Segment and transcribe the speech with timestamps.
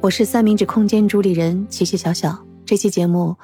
[0.00, 2.38] 我是三明治空间主理人琪琪小小。
[2.66, 3.36] 这期节目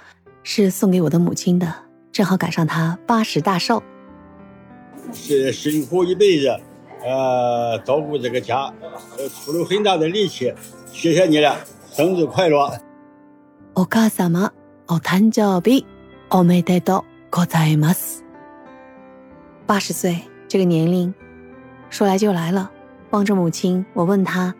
[0.42, 1.72] 是送给我的母亲的，
[2.12, 3.82] 正好赶上她八十大寿。
[5.12, 6.48] 是辛苦一辈子，
[7.02, 8.72] 呃，照顾这个家，
[9.18, 10.52] 呃，出了很大的力气。
[10.92, 11.56] 谢谢你了，
[11.90, 12.78] 生日快乐！
[13.74, 14.52] お母様、
[14.86, 15.84] お誕生日
[16.30, 18.22] おめでとうございます。
[19.66, 21.14] 八十岁这个年龄，
[21.90, 22.70] 说来就来了。
[23.10, 24.54] 望着母亲，我问她：“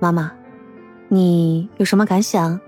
[0.00, 0.32] 妈妈。”
[1.07, 2.59] 你有什么感想？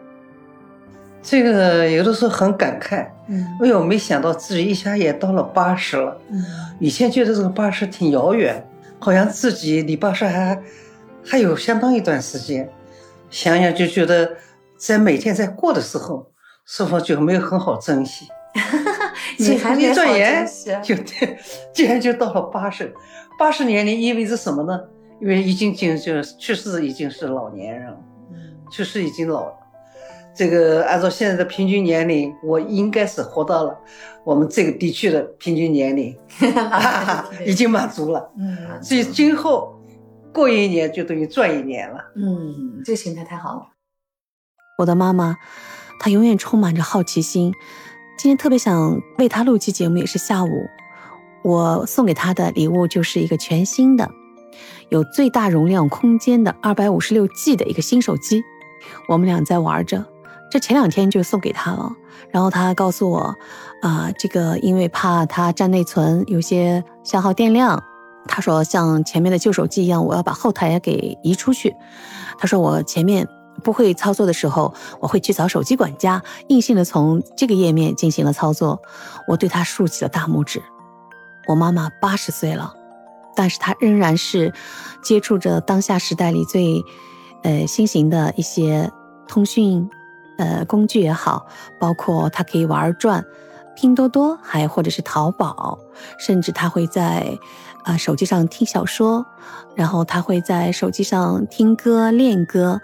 [1.22, 6.42] 这个有的时候很感慨，嗯，哎呦，没想到自己一下也到了八十了，嗯，
[6.80, 8.66] 以前觉得这个八十挺遥远，
[9.00, 10.62] 好像自己离八十还
[11.26, 12.70] 还有相当一段时间，
[13.30, 14.38] 想想就觉得
[14.78, 16.32] 在每天在过的时候，
[16.66, 18.28] 是否就没有很好珍惜？
[19.38, 20.48] 你还没转眼
[20.82, 20.96] 就
[21.74, 22.94] 竟然就到了八十，
[23.38, 24.80] 八十年龄意味着什么呢？
[25.20, 27.98] 因为已经经就去世已经是老年人了。
[28.70, 29.54] 确实已经老了，
[30.36, 33.78] 这个按照现在的平均年龄，我应该是活到了
[34.24, 36.16] 我们这个地区的平均年龄，
[37.46, 38.32] 已经满足了。
[38.38, 39.76] 嗯，所以今后
[40.34, 42.00] 过一年就等于赚一年了。
[42.16, 43.68] 嗯，这个心态太好了。
[44.78, 45.36] 我的妈妈，
[46.00, 47.52] 她永远充满着好奇心。
[48.18, 50.50] 今天特别想为她录期节目，也是下午，
[51.44, 54.08] 我送给她的礼物就是一个全新的、
[54.90, 58.44] 有最大容量空间的二百五十六 G 的一个新手机。
[59.08, 60.04] 我们俩在玩着，
[60.52, 61.92] 这前两天就送给他了。
[62.32, 63.34] 然后他告诉我，
[63.82, 67.82] 啊，这个因为怕它占内存，有些消耗电量。
[68.28, 71.74] 他说像前面的旧手机一样，我要把后台给移出去。
[72.38, 73.26] 他说我前面
[73.64, 78.82] 不会操作的时候，我会去找手机管家，硬性的从这个页面进行了操作。
[79.28, 80.62] 我对他竖起了大拇指。
[81.48, 82.74] 我妈妈八十岁了，
[83.36, 84.54] 但是她仍然是
[85.02, 86.84] 接触着当下时代里最。
[87.44, 88.92] 呃，新型的一些
[89.28, 89.90] 通讯
[90.38, 91.46] 呃工具也好，
[91.80, 93.24] 包括它可以玩转
[93.76, 95.78] 拼多多，还或者是淘宝，
[96.18, 97.38] 甚至他会在
[97.84, 99.26] 啊手机上听小说，
[99.76, 102.82] 然后他会在手机上听歌练歌。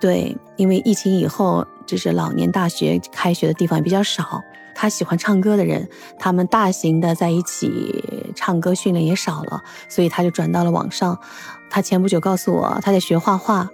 [0.00, 4.40] 对，因为疫情以后，就是老年大学开学的地方也比较少，
[4.74, 5.88] 他喜欢唱歌的人，
[6.18, 11.18] 他们大型的在一起唱歌训练也少了，所以他就转到了网上。
[11.68, 13.68] 他前不久告诉我，他在学画画。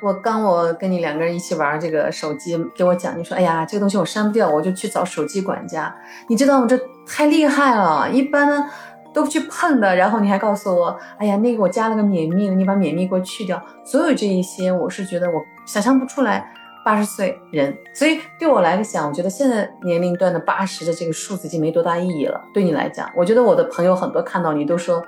[0.00, 5.94] 我刚我跟你两个人一起玩这个手机，给我讲，你说哎呀，这个东西我删不掉，我就去找手机管家。
[6.28, 6.66] 你知道吗？
[6.68, 8.70] 这太厉害了，一般呢
[9.12, 9.96] 都去碰的。
[9.96, 13.60] 然后你还告诉我，哎呀，那个我加了个免密的，你把免密给我去掉。
[13.84, 16.48] 所有这一些，我是觉得我想象不出来
[16.84, 17.76] 八十岁人。
[17.92, 22.40] 所以对我来讲，我觉得现在年龄段的八十的这个数字已经没多大意义了。
[22.54, 25.04] 对你来讲，我觉得我的朋友很多看到你都说。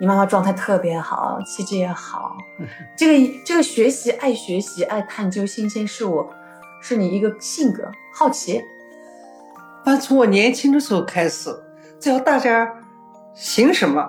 [0.00, 2.34] 你妈妈状态特别好，气质也好。
[2.96, 6.26] 这个这个学习爱学习爱探究新鲜事物，
[6.80, 7.82] 是你一个性格
[8.14, 8.62] 好奇。
[9.84, 11.50] 反正从我年轻的时候开始，
[12.00, 12.66] 只要大家
[13.34, 14.02] 行什么，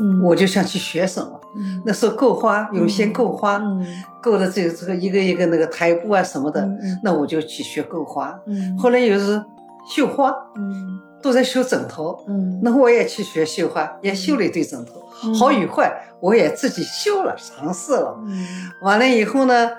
[0.00, 1.40] 嗯，我就想去学什么。
[1.56, 3.84] 嗯，那时候购花，有些购花，嗯，
[4.22, 8.38] 购的这个这个一个一个那个台布啊什么的，嗯，那我就去学购花。
[8.46, 9.44] 嗯，后来又是
[9.88, 11.00] 绣花，嗯。
[11.24, 15.00] 都在绣枕头，嗯，那我也去学绣花，也绣了一对枕头，
[15.32, 15.90] 好与坏
[16.20, 18.46] 我也自己绣了，尝试了，嗯，
[18.82, 19.70] 完了以后呢，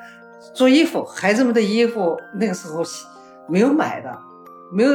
[0.56, 2.82] 做衣服，孩子们的衣服那个时候
[3.48, 4.12] 没有买的，
[4.74, 4.92] 没有，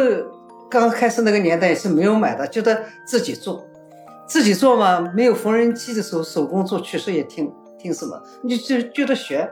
[0.69, 3.65] 刚开始那个年代是没有买的，觉得自己做，
[4.27, 9.49] 自己做嘛，没有缝纫机的时候，手工做确实也挺挺什么，你就觉得学，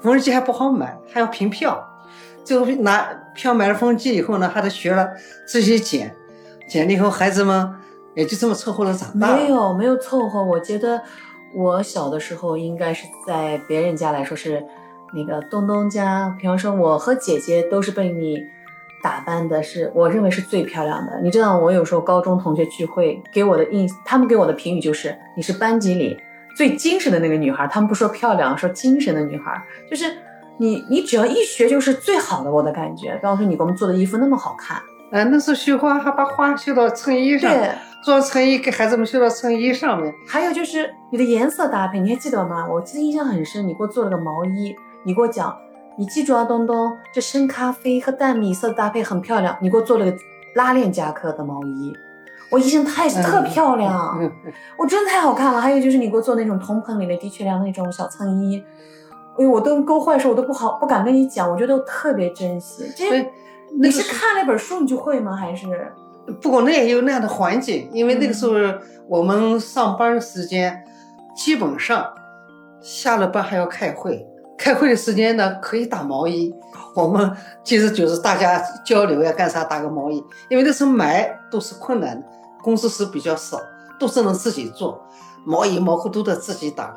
[0.00, 1.86] 缝纫机还不好买，还要凭票，
[2.42, 5.06] 最后拿票买了缝纫机以后呢，还得学了
[5.46, 6.16] 自己剪。
[6.72, 7.70] 剪了以后，孩子们
[8.14, 9.36] 也就这么凑合着长大。
[9.36, 10.42] 没有，没有凑合。
[10.42, 11.02] 我觉得
[11.54, 14.64] 我小的时候应该是在别人家来说是
[15.12, 16.34] 那个东东家。
[16.40, 18.38] 比方说，我和姐姐都是被你
[19.02, 21.20] 打扮的，是我认为是最漂亮的。
[21.22, 26.16] 你知道，我有时候高中同学聚会给我的印，他们给我的评语就是你是班级里
[26.56, 27.68] 最精神的那个女孩。
[27.68, 30.06] 他们不说漂亮，说精神的女孩，就是
[30.56, 32.50] 你，你只要一学就是最好的。
[32.50, 34.80] 我的感觉，比方说你给我们做的衣服那么好看。
[35.12, 37.52] 嗯，那时候绣花还把花绣到衬衣上，
[38.02, 40.12] 做衬衣给孩子们绣到衬衣上面。
[40.26, 42.66] 还有就是你的颜色搭配，你还记得吗？
[42.66, 44.74] 我记得印象很深，你给我做了个毛衣，
[45.04, 45.54] 你给我讲，
[45.98, 50.16] 你记住啊，东东，这深咖啡和淡米色的搭配很漂亮，你给我做了个
[50.54, 51.92] 拉链夹克的毛衣，
[52.50, 54.32] 我印象太特漂 亮，嗯
[54.78, 55.60] 我真的太好看了。
[55.60, 58.64] 还有就是你给我做那种铜盆里的的确良那种小衬衣，
[59.38, 62.90] 哎呦，我都勾坏时候我都不好不敢跟你讲，我觉得我特别珍惜。
[62.96, 63.30] 这。
[63.80, 65.34] 你是看那本书你就会吗？
[65.34, 65.66] 还是？
[66.40, 68.52] 不过那也有那样的环境，因为那个时候
[69.08, 70.84] 我们上班时间，
[71.34, 72.06] 基本上
[72.80, 74.24] 下了班还要开会，
[74.56, 76.54] 开会的时间呢，可以打毛衣。
[76.94, 77.34] 我们
[77.64, 80.22] 其实就是大家交流呀，干啥打个毛衣。
[80.48, 82.26] 因为那时候买都是困难的，
[82.62, 83.58] 工资是比较少，
[83.98, 85.04] 都是能自己做，
[85.44, 86.94] 毛衣毛裤都得自己打，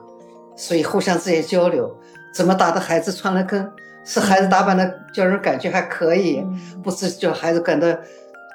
[0.56, 1.92] 所以互相之间交流，
[2.34, 3.72] 怎么打的孩子穿了更
[4.06, 6.46] 是孩子打扮的叫人感觉还可以，
[6.84, 7.88] 不是叫孩子感到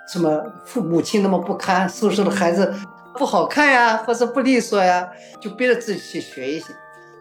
[0.08, 2.72] 什么父母亲那么不堪，收拾的孩子
[3.18, 5.08] 不好看呀，或者不利索呀，
[5.40, 6.72] 就逼着自己去学一些。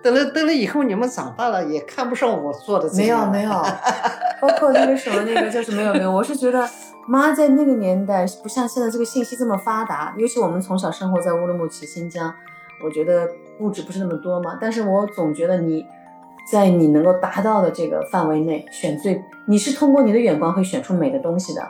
[0.02, 3.52] 等了等了以后，你们长大了也看不上我做的这没有没有，
[4.40, 6.10] 包括那个什么那个就是没有没有。
[6.10, 6.66] 我是觉得
[7.06, 12.34] 妈在那个年代不像现在这个信息这么发达，尤其我们从小生活在乌鲁木齐新疆，
[12.82, 13.28] 我觉得
[13.60, 14.58] 物质不是那么多嘛。
[14.62, 15.86] 但是我总觉得你
[16.52, 21.62] 在你能够达到的这个范围内选最，你是通过你的眼光会选出美的东西的。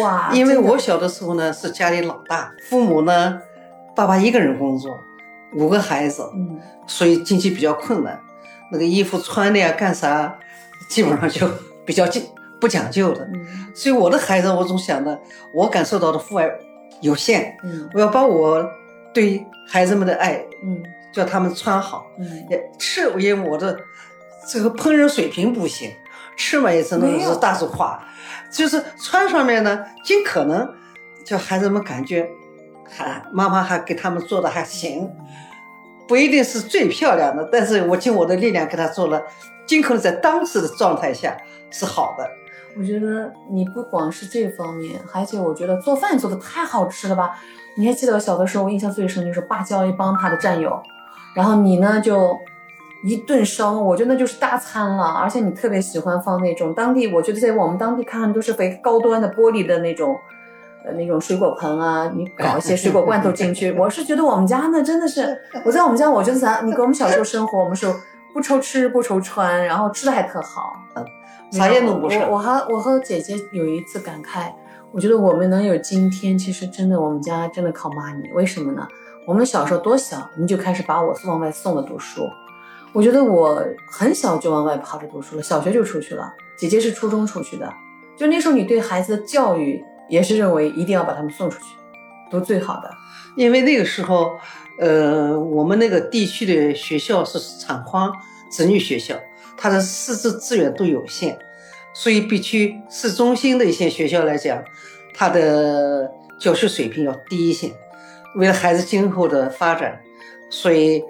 [0.00, 3.40] 哇，因为我小的时候呢是家里老大，父母呢
[3.94, 4.94] 爸爸一个人工作。
[5.54, 8.20] 五个孩子，嗯，所以经济比较困难，
[8.70, 10.36] 那个衣服穿的呀，干啥，
[10.90, 11.48] 基本上就
[11.86, 12.22] 比较讲
[12.60, 13.26] 不讲究的。
[13.74, 15.18] 所以我的孩子，我总想着，
[15.54, 16.46] 我感受到的父爱
[17.00, 18.62] 有限，嗯，我要把我
[19.14, 20.82] 对孩子们的爱，嗯，
[21.12, 23.78] 叫他们穿好，嗯，也吃，因为我的
[24.52, 25.92] 这个烹饪水平不行，
[26.36, 28.02] 吃嘛也只能是大众化，
[28.50, 30.74] 就是穿上面呢，尽可能
[31.24, 32.28] 叫孩子们感觉。
[32.90, 35.12] 还妈妈还给他们做的还行，
[36.06, 39.22] 不一定是最漂亮的，但是我尽我的力量给他做了，
[39.66, 41.36] 尽可能在当时的状态下
[41.70, 42.26] 是好的。
[42.78, 47.38] 我觉得你不光是这方面，而且我觉得做饭做的太好吃了吧？
[47.76, 50.82] 你还记得我小的时候，我印象最深就是爸叫一帮他的战友，
[51.34, 52.38] 然后你呢就
[53.04, 55.04] 一顿烧，我觉得那就是大餐了。
[55.04, 60.16] 而且你特别喜欢放那种当地，我觉得在我们当地看都是非高端的玻璃的那种。
[60.86, 63.72] 呃，那种水果盆啊，你搞一些水果罐头进去。
[63.76, 67.92] 我是觉得我们家呢，真的是我在我们家，我觉得咱，你跟我们小时候生活，我们是
[68.32, 71.04] 不愁吃不愁穿，然后吃的还特好，嗯，
[71.50, 72.30] 啥也弄不上。
[72.30, 74.52] 我我和我和姐姐有一次感慨，
[74.92, 78.30] 我觉得我们能有今天，其实真的我们家真的靠妈咪。
[78.32, 78.86] 为什么呢？
[79.28, 82.26] 我们小时候多小，你就开始把我往外送了读书。
[82.94, 86.32] 我觉得我很小就往外跑着读书了，小学就出去了。
[86.56, 87.70] 姐姐是初中出去的，
[88.16, 89.84] 就那时候你对孩子的教育。
[90.08, 91.66] 也是认为一定要把他们送出去，
[92.30, 92.90] 读最好的，
[93.36, 94.38] 因为那个时候，
[94.78, 98.10] 呃，我们那个地区的学校是厂荒
[98.50, 99.14] 子女学校，
[99.54, 101.38] 它的师资资源都有限，
[101.92, 104.64] 所以比起市中心的一些学校来讲，
[105.12, 106.10] 它的
[106.40, 107.70] 教学水平要低一些。
[108.36, 110.00] 为了孩子今后的发展，
[110.50, 111.04] 所以。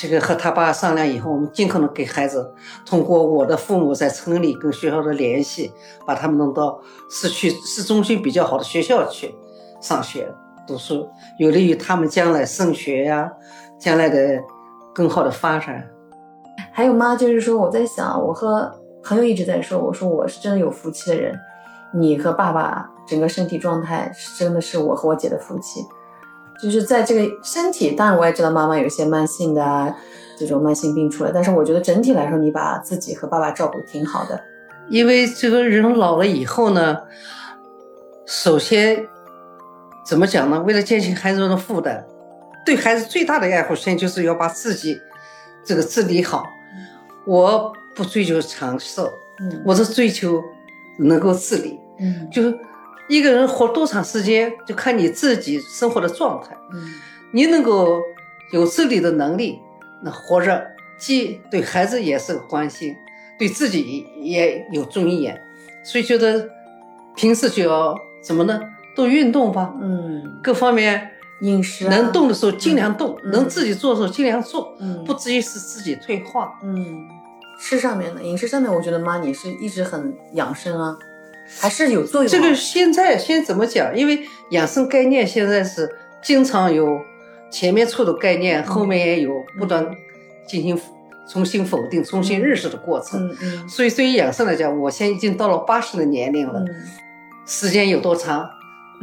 [0.00, 2.54] 这个和他爸商量以后，我们尽可能给孩子
[2.86, 5.72] 通过我的父母在村里跟学校的联系，
[6.06, 9.34] 把他们弄到市区市中心比较好的学校去
[9.80, 10.32] 上学
[10.68, 11.08] 读书，
[11.40, 13.28] 有利于他们将来升学呀，
[13.76, 14.40] 将来的
[14.94, 15.84] 更好的发展。
[16.70, 18.72] 还有妈，就是说我在想，我和
[19.02, 21.36] 朋友一直在说，我说我是真的有福气的人，
[21.92, 25.80] 你和爸爸整个身体状态真的是我和我姐的福气。
[26.60, 29.96] 就是在这个身体，当然我也知道妈妈有一些慢性的啊，
[30.36, 34.40] 这种慢性病出来，但是我觉得整体来说，你把自己和爸爸照顾挺好的。
[34.88, 36.98] 因为这个人老了以后呢，
[38.26, 39.06] 首先
[40.04, 40.60] 怎么讲呢？
[40.62, 42.04] 为了减轻孩子的负担，
[42.66, 45.00] 对孩子最大的爱护，首先就是要把自己
[45.64, 46.44] 这个治理好。
[47.24, 50.42] 我不追求长寿，嗯，我是追求
[50.98, 52.58] 能够自理，嗯，就是。
[53.08, 56.56] 一个人活多长时间，就看你自己生活的状态。
[56.72, 56.92] 嗯，
[57.32, 58.02] 你能够
[58.52, 59.58] 有自理的能力，
[60.02, 60.66] 那活着
[60.98, 62.94] 既对孩子也是个关心，
[63.38, 65.40] 对自己也有尊严。
[65.82, 66.48] 所以觉得
[67.16, 68.60] 平时就要怎么呢？
[68.94, 69.74] 多运动吧。
[69.80, 71.10] 嗯，各方面
[71.40, 74.76] 饮食能动的时候尽量动，能自己做的时候尽量做。
[74.80, 76.58] 嗯，不至于使自己退化。
[76.62, 77.08] 嗯，
[77.60, 80.98] 吃上面的饮食上面，我觉得妈你是一直很养生啊。
[81.60, 82.30] 还是有作用。
[82.30, 83.96] 这个现在先怎么讲？
[83.96, 85.88] 因为养生概念现在是
[86.22, 87.00] 经常有
[87.50, 89.86] 前面错的概念，后面也有不断
[90.46, 90.78] 进行
[91.28, 93.28] 重新否定、重新认识的过程。
[93.28, 93.68] 嗯嗯。
[93.68, 96.62] 所以对于养生来讲，我现在已经到了八十的年龄了，
[97.46, 98.48] 时间有多长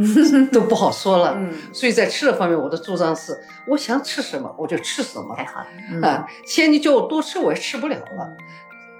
[0.51, 1.35] 都不好说了。
[1.37, 1.53] 嗯。
[1.73, 3.35] 所以在吃的方面，我的主张是：
[3.67, 5.35] 我想吃什么我就吃什么。
[5.35, 5.65] 太好
[5.99, 6.07] 了。
[6.07, 8.29] 啊，现在你叫我多吃，我也吃不了了。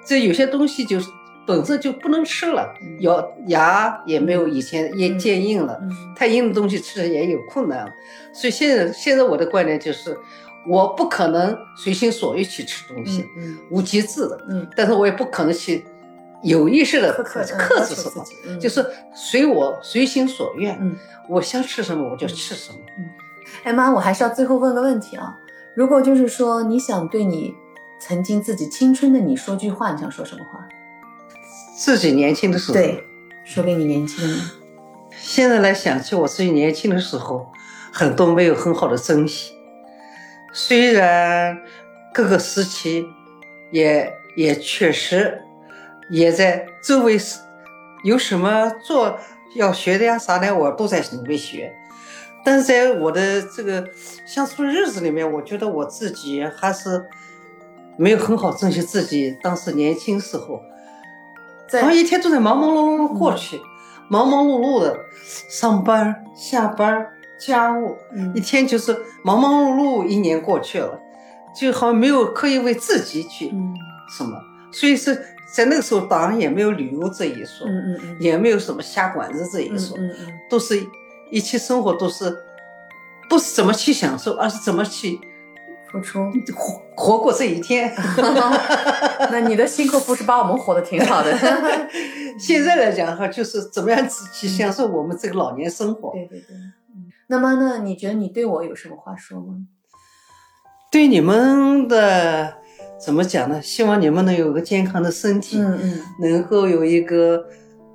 [0.06, 1.08] 这有些东西就是。
[1.46, 5.80] 本身就不能吃了，咬牙也没有以前也坚硬了，
[6.16, 7.86] 太硬的东西吃也有困难，
[8.34, 10.18] 所以现在现在我的观点就是，
[10.68, 13.25] 我不可能随心所欲去吃东西，
[13.70, 14.40] 无节制的，
[14.75, 15.86] 但是我也不可能去
[16.42, 18.25] 有意识的克制什么，
[18.60, 20.80] 就是随我随心所愿，
[21.30, 22.80] 我想吃什么我就吃什么。
[23.64, 25.38] 哎妈，我还是要最后问个问题啊，
[25.75, 27.54] 如果就是说你想对你
[28.00, 30.68] 曾经自己青春的你说句话，你想说什么话？
[31.77, 33.03] 自己年轻的时候，对，
[33.44, 34.24] 说给你年轻。
[35.17, 37.51] 现在来想起我自己年轻的时候，
[37.91, 39.53] 很多没有很好的珍惜。
[40.53, 41.58] 虽然
[42.13, 43.05] 各个时期
[43.72, 45.41] 也也确实
[46.10, 47.39] 也在周围是
[48.05, 49.20] 有什么做
[49.55, 51.74] 要学的呀啥的，我都在努力学。
[52.46, 53.86] 但是在我的这个
[54.25, 57.03] 相处的日子里面，我觉得我自己还是
[57.98, 60.62] 没有很好珍惜自己当时年轻时候，
[61.82, 63.62] 好像一天都在忙忙碌碌的过去，
[64.10, 64.98] 忙忙碌碌的
[65.50, 67.08] 上班下班
[67.39, 67.98] 家务，
[68.34, 71.00] 一天就是忙忙碌碌，一年过去了，
[71.55, 73.53] 就好像没有刻意为自己去
[74.17, 74.38] 什么，
[74.72, 75.15] 所以是
[75.53, 80.86] 在那个时候当然也没有旅游这一说，嗯嗯嗯，也没有什么下馆子这一说，嗯嗯，都是。
[81.32, 82.32] 一切生活都是
[83.27, 85.20] 不是怎么去享受，而是怎么去
[85.96, 87.94] 付出活活过这一天。
[89.32, 91.32] 那你的辛苦不是把我们活得挺好的？
[92.38, 96.12] 现在来讲哈，就是怎么样去享受我们这个老年生活。
[96.12, 96.56] 对对对。
[97.28, 97.80] 那么呢？
[97.80, 99.56] 你觉得你对我有什么话说吗？
[100.92, 102.56] 对你们的
[103.00, 103.62] 怎么讲呢？
[103.62, 107.46] 希望你们能有个健康的身体，嗯嗯，能够有一个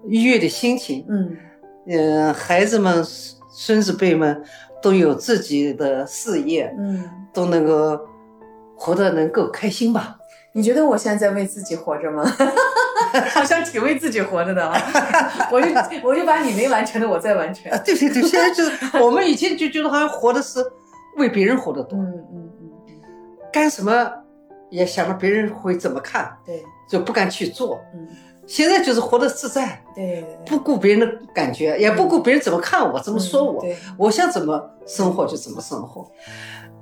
[0.07, 1.37] 愉悦的心情，嗯。
[1.87, 3.03] 嗯，孩子们、
[3.51, 4.43] 孙子辈们
[4.83, 7.99] 都有自己的事业，嗯，都能够
[8.77, 10.17] 活得能够开心吧？
[10.53, 12.25] 你觉得我现在在为自己活着吗？
[13.33, 14.77] 好像挺为自己活着的啊！
[15.51, 15.69] 我就
[16.03, 17.65] 我就把你没完成的我再完成。
[17.85, 18.73] 对对对，现在就是
[19.03, 20.65] 我们以前就觉得好像活的是
[21.17, 22.71] 为别人活得多，嗯嗯嗯，
[23.53, 24.13] 干什么
[24.71, 28.07] 也想着别人会怎么看，对，就不敢去做，嗯。
[28.47, 33.65] 现在就是活得自在，对，不顾别人的感觉，也不顾别人怎么看我，怎么说我，
[33.97, 36.11] 我想怎么生活就怎么生活，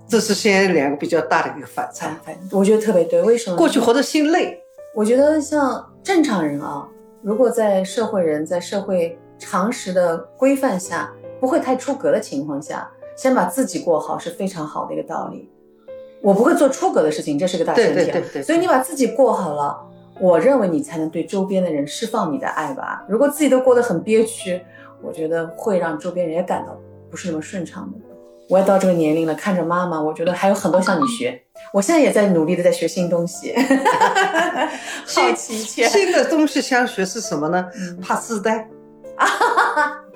[0.08, 2.18] 这是现在两个比较大的一个反差。
[2.50, 3.56] 我觉得特别对，为什么？
[3.56, 4.58] 过去活得心累。
[4.94, 6.88] 我觉得像正常人啊，
[7.22, 15.48] 如果在社会人在社会常识的规范下，不会太出格的情况下，先把自己过好是非常好的一个道理。
[16.22, 17.94] 我不会做出格的事情，这是个大前提。
[17.94, 18.42] 对对对。
[18.42, 19.84] 所以你把自己过好了。
[20.20, 23.04] 我认为你才能对周边的人释放你的爱吧。
[23.08, 24.60] 如果自己都过得很憋屈，
[25.00, 26.76] 我觉得会让周边人也感到
[27.08, 28.07] 不是那么顺畅的。
[28.48, 31.42] 我也到这个年龄了，看着妈妈，我觉得还有很多向你学。
[31.72, 33.54] 我现在也在努力的在学新东西，
[35.06, 35.86] 好奇切。
[35.88, 37.66] 新的东西想学是什么呢？
[38.00, 38.66] 怕痴呆，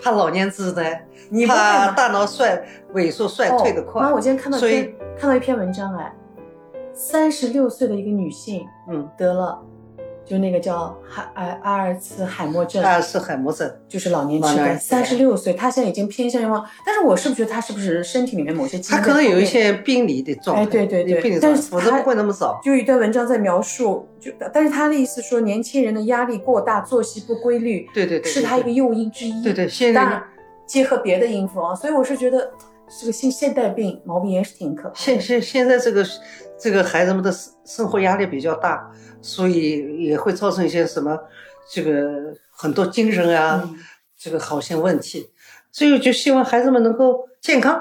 [0.00, 4.02] 怕老年痴呆，你怕大脑衰萎缩衰退的快。
[4.02, 6.10] 妈，我今天看到一篇看到一篇文章，哎，
[6.94, 9.62] 三十六岁的一个女性，嗯，得了。
[10.32, 22.58] 就那个叫海阿阿尔茨海默症，阿尔茨海默症就是老年痴呆，三十六岁，他现在已经偏向于往，但是我是不是觉得他是不是身体里面某些他可能有一些病理的状态，哎，对对对，但是否则不会那么早。
[22.64, 29.44] 就一段文章在描述，就但是他的意思说，年轻人的压力过大，作息不规律，对对对，是他一个诱因之一。
[29.44, 30.22] 对对，现在
[30.66, 32.50] 结合别的因素啊，所以我是觉得
[33.00, 34.94] 这个现现代病毛病也是挺可怕。
[34.94, 36.06] 现现现在这个
[36.58, 38.90] 这个孩子们的生生活压力比较大。
[39.25, 41.16] 所以也会造成一些什么，
[41.70, 43.70] 这个很多精神啊，
[44.18, 45.30] 这个好些问题。
[45.70, 47.80] 所以就希望孩子们能够健康。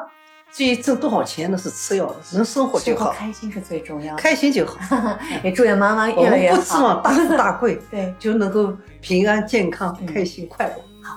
[0.51, 4.77] 至于挣多少钱那是次要的，能生活就好，开心是最重要的，开心就好。
[5.43, 6.57] 也祝愿妈妈越来越好。
[6.57, 10.73] 我们不指望大富大贵， 对，就能够平安健康、开心快乐。
[11.01, 11.15] 好，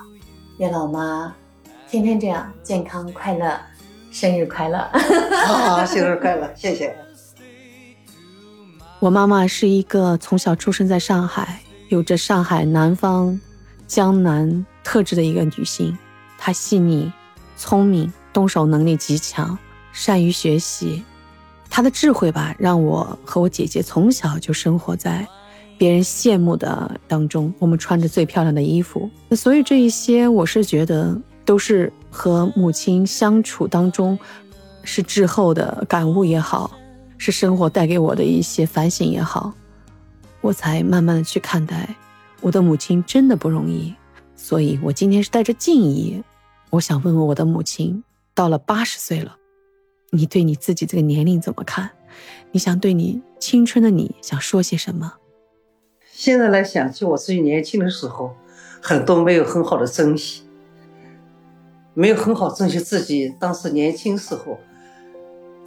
[0.57, 1.35] 愿老妈
[1.87, 3.59] 天天这样健康快乐，
[4.15, 4.79] 生日快乐！
[5.45, 6.95] 好，生日快乐，谢谢。
[9.01, 13.37] 我妈妈是一个从小出生在上海，有着上海南方
[13.85, 15.97] 江南特质的一个女性。
[16.37, 17.11] 她细腻、
[17.57, 19.57] 聪明，动手能力极强，
[19.91, 21.03] 善于学习。
[21.69, 25.27] 她的智慧吧，让我和我姐姐从小就生活在
[25.77, 27.53] 别人羡慕的当中。
[27.59, 34.17] 我们穿着最漂亮的衣服，所以这一些，我是觉得都是和母亲相处当中
[34.83, 36.71] 是滞后的感悟也好。
[37.17, 39.53] 是生活带给我的一些反省也好，
[40.41, 41.95] 我才慢慢的去看待
[42.41, 43.95] 我的母亲真的不容易，
[44.35, 46.21] 所以我今天是带着敬意，
[46.71, 49.37] 我想问问我的母亲，到了八十岁了，
[50.09, 51.89] 你对你自己这个年龄怎么看？
[52.51, 55.13] 你想对你青春的你想说些什么？
[56.11, 58.35] 现在来想起我自己年轻的时候，
[58.81, 60.43] 很多没有很好的珍惜，
[61.95, 64.59] 没有很好珍惜自己当时年轻时候。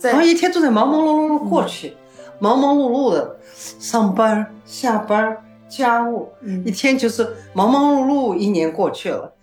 [0.00, 1.96] 然后一天都在忙忙碌碌的过去，
[2.38, 3.36] 忙忙碌碌的
[3.80, 5.36] 上班下班
[5.68, 6.28] 家务，
[6.64, 9.34] 一天就是忙忙碌碌，一年过去了，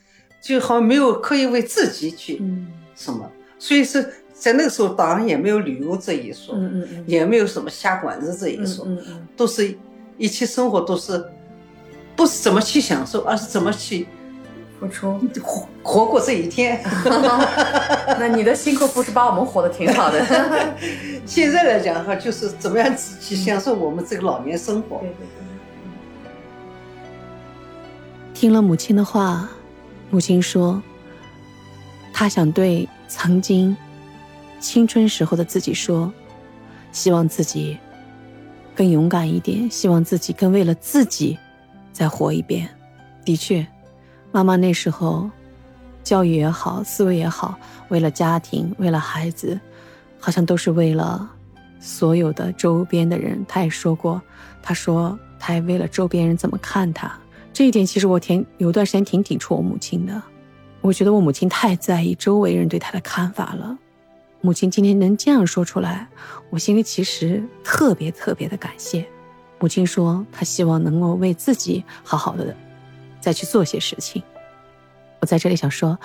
[0.42, 2.42] 就好像没有刻意为自己去
[2.96, 6.56] 什么，所以是在那个时候，当然也没有旅游这一说，
[7.06, 8.88] 也没有什么下馆子这一说，
[9.36, 9.77] 都是
[10.18, 11.22] 一起生活，都是
[12.15, 14.08] 不是怎么去享受，而是怎么去
[14.88, 16.82] 付出，活活过这一天。
[18.20, 20.25] 那你的辛苦不是把我们活得挺好的？
[21.25, 25.00] 现在来讲哈，就是怎么样去享受我们这个老年生活。
[25.00, 25.46] 对对对。
[28.34, 29.50] 听了母亲的话，
[30.12, 30.82] 母亲说，
[32.13, 33.75] 她想对曾经
[34.60, 36.12] 青春时候的自己说，
[36.92, 37.77] 希望自己
[38.75, 41.38] 更勇敢一点，希望自己更为了自己
[41.92, 42.70] 再活一遍。
[43.24, 43.65] 的确，
[44.36, 45.32] 妈妈那时候
[46.04, 49.58] 教育也好，思维也好，为了家庭，为了孩子，
[50.20, 51.32] 好像都是为了
[51.80, 53.46] 所有的周边的人。
[53.48, 54.22] 她也说过，
[54.62, 57.10] 她说她也为了周边人怎么看她。
[57.54, 60.22] 这一点其实我挺有段时间挺抵触我母亲的，
[60.82, 63.77] 我觉得我母亲太在意周围人对她的看法了。
[64.42, 66.10] 母亲今天能这样说出来，
[66.50, 69.06] 我心里其实特别特别的感谢。
[69.62, 72.54] 母亲说她希望能够为自己好好的
[73.25, 74.22] 再去做些事情。
[75.20, 75.98] 我在这里想说，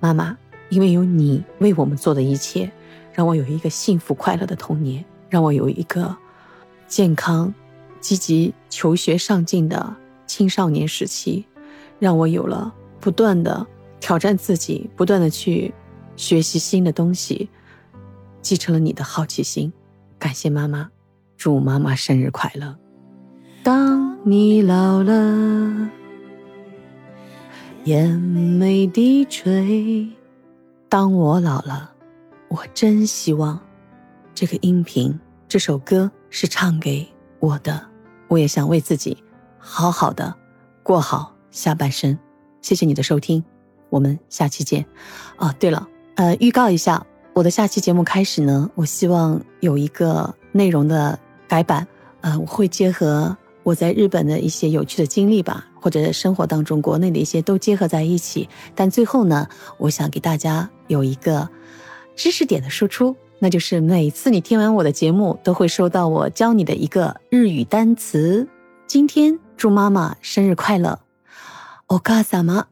[0.00, 0.34] 妈妈，
[0.70, 2.72] 因为有你为我们做的一切，
[3.12, 6.16] 让我有一个幸福快乐的童年，让我有一个
[6.88, 7.52] 健康、
[8.00, 9.96] 积极求学上进的。
[10.24, 11.44] 青少年时期，
[11.98, 13.66] 让我有了不断的
[14.00, 15.74] 挑战自己，不断的去
[16.16, 17.50] 学习新的东西，
[18.40, 19.70] 继承了你的好奇心。
[20.18, 20.88] 感谢妈妈，
[21.36, 22.74] 祝妈妈生日快乐。
[23.62, 25.90] 当你老了，
[27.84, 30.08] 眼眉低垂；
[30.88, 31.90] 当我老了，
[32.46, 33.58] 我真希望
[34.32, 37.04] 这个音频、这首歌是唱给
[37.40, 37.84] 我的。
[38.28, 39.16] 我也想为自己。
[39.58, 40.32] 好好的
[40.84, 42.16] 过好下半生，
[42.60, 43.42] 谢谢你的收听，
[43.90, 44.86] 我们下期见。
[45.34, 51.84] 啊，对了，呃，预告一下，我的下期节目开始呢，我希望有一个内容的改版，
[52.20, 58.47] 呃，我会结合我在日本的一些有趣的经历吧，或者生活当中国内的一些都结合在一起。
[58.75, 61.49] 但最后呢，我想给大家有一个
[62.15, 68.47] 知识点的输出，那就是每次你听完我的节目，都会收到我教你的一个日语单词。
[68.87, 69.37] 今天。
[69.57, 70.99] 祝妈妈生日快乐！
[71.87, 72.67] お母様、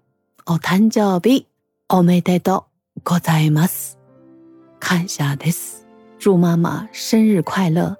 [0.45, 1.47] お誕生日
[1.89, 3.97] おめでとうございます。
[4.79, 5.84] 感謝です。
[6.19, 7.97] 祝妈妈生日快乐！